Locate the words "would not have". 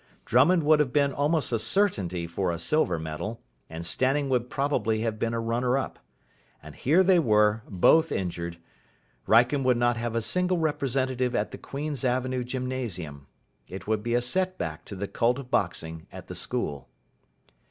9.63-10.15